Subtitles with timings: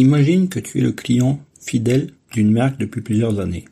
[0.00, 3.66] Imagine que tu es le client fidèle d'une marque depuis plusieurs années.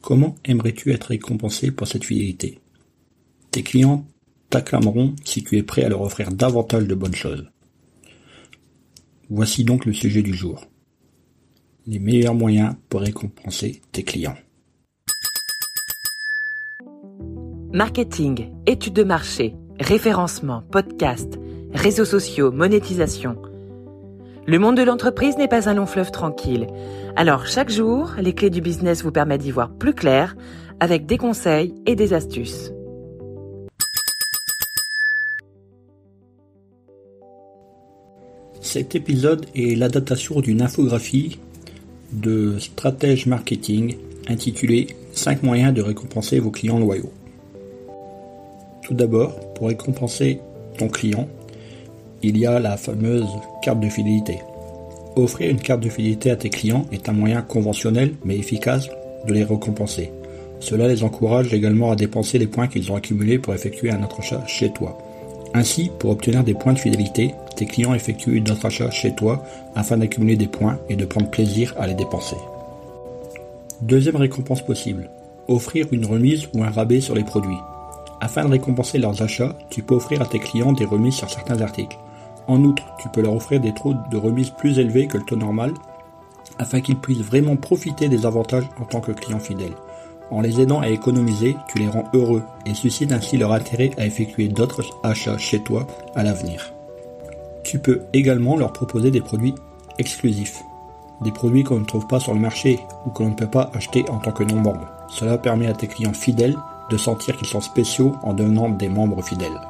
[0.00, 2.58] Comment aimerais-tu être récompensé pour cette fidélité?
[3.50, 4.06] Tes clients
[4.48, 7.50] t'acclameront si tu es prêt à leur offrir davantage de bonnes choses.
[9.28, 10.64] Voici donc le sujet du jour.
[11.86, 14.38] Les meilleurs moyens pour récompenser tes clients.
[17.74, 21.38] Marketing, études de marché, référencement, podcast,
[21.74, 23.36] réseaux sociaux, monétisation.
[24.48, 26.68] Le monde de l'entreprise n'est pas un long fleuve tranquille.
[27.16, 30.38] Alors chaque jour, les clés du business vous permettent d'y voir plus clair
[30.80, 32.72] avec des conseils et des astuces.
[38.62, 41.38] Cet épisode est l'adaptation d'une infographie
[42.12, 47.12] de stratège marketing intitulée 5 moyens de récompenser vos clients loyaux.
[48.82, 50.40] Tout d'abord, pour récompenser
[50.78, 51.28] ton client,
[52.22, 53.28] il y a la fameuse
[53.62, 54.40] carte de fidélité.
[55.16, 58.88] Offrir une carte de fidélité à tes clients est un moyen conventionnel mais efficace
[59.26, 60.12] de les récompenser.
[60.60, 64.20] Cela les encourage également à dépenser les points qu'ils ont accumulés pour effectuer un autre
[64.20, 64.98] achat chez toi.
[65.54, 69.42] Ainsi, pour obtenir des points de fidélité, tes clients effectuent d'autres achats chez toi
[69.74, 72.36] afin d'accumuler des points et de prendre plaisir à les dépenser.
[73.80, 75.08] Deuxième récompense possible.
[75.46, 77.56] Offrir une remise ou un rabais sur les produits.
[78.20, 81.60] Afin de récompenser leurs achats, tu peux offrir à tes clients des remises sur certains
[81.60, 81.96] articles.
[82.48, 85.36] En outre, tu peux leur offrir des taux de remise plus élevés que le taux
[85.36, 85.74] normal
[86.58, 89.76] afin qu'ils puissent vraiment profiter des avantages en tant que clients fidèles.
[90.30, 94.06] En les aidant à économiser, tu les rends heureux et suscites ainsi leur intérêt à
[94.06, 96.72] effectuer d'autres achats chez toi à l'avenir.
[97.64, 99.54] Tu peux également leur proposer des produits
[99.98, 100.62] exclusifs,
[101.22, 103.70] des produits qu'on ne trouve pas sur le marché ou que l'on ne peut pas
[103.74, 104.88] acheter en tant que non-membre.
[105.08, 106.56] Cela permet à tes clients fidèles
[106.90, 109.60] de sentir qu'ils sont spéciaux en devenant des membres fidèles.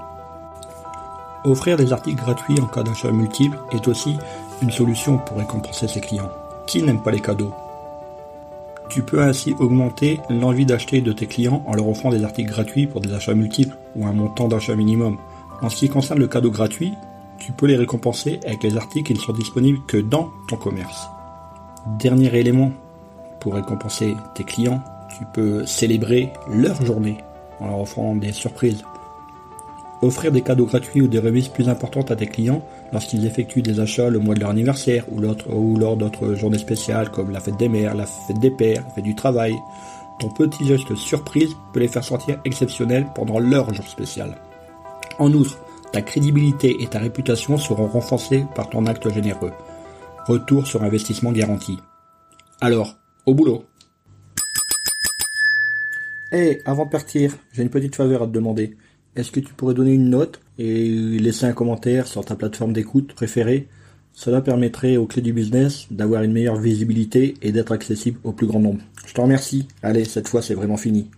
[1.48, 4.18] Offrir des articles gratuits en cas d'achat multiple est aussi
[4.60, 6.28] une solution pour récompenser ses clients.
[6.66, 7.54] Qui n'aime pas les cadeaux?
[8.90, 12.86] Tu peux ainsi augmenter l'envie d'acheter de tes clients en leur offrant des articles gratuits
[12.86, 15.16] pour des achats multiples ou un montant d'achat minimum.
[15.62, 16.92] En ce qui concerne le cadeau gratuit,
[17.38, 21.08] tu peux les récompenser avec les articles qui ne sont disponibles que dans ton commerce.
[21.98, 22.72] Dernier élément
[23.40, 24.82] pour récompenser tes clients,
[25.18, 27.16] tu peux célébrer leur journée
[27.58, 28.84] en leur offrant des surprises.
[30.00, 33.80] Offrir des cadeaux gratuits ou des remises plus importantes à tes clients lorsqu'ils effectuent des
[33.80, 37.68] achats le mois de leur anniversaire ou, lors d'autres journées spéciales comme la fête des
[37.68, 39.54] mères, la fête des pères, la fête du travail.
[40.20, 44.36] Ton petit geste surprise peut les faire sentir exceptionnels pendant leur jour spécial.
[45.18, 45.58] En outre,
[45.92, 49.52] ta crédibilité et ta réputation seront renforcées par ton acte généreux.
[50.26, 51.78] Retour sur investissement garanti.
[52.60, 53.64] Alors, au boulot
[56.32, 58.76] Eh, avant de partir, j'ai une petite faveur à te demander.
[59.16, 60.88] Est-ce que tu pourrais donner une note et
[61.18, 63.68] laisser un commentaire sur ta plateforme d'écoute préférée?
[64.12, 68.46] Cela permettrait aux clés du business d'avoir une meilleure visibilité et d'être accessible au plus
[68.46, 68.80] grand nombre.
[69.06, 69.68] Je te remercie.
[69.82, 71.08] Allez, cette fois c'est vraiment fini.